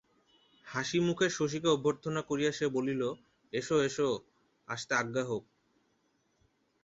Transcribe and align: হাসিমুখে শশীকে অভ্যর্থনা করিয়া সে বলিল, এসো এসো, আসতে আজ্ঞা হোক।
হাসিমুখে 0.67 1.27
শশীকে 1.29 1.67
অভ্যর্থনা 1.67 2.21
করিয়া 2.29 2.51
সে 2.51 2.65
বলিল, 2.67 3.01
এসো 3.53 3.75
এসো, 3.87 4.09
আসতে 4.67 4.93
আজ্ঞা 4.95 5.23
হোক। 5.23 5.43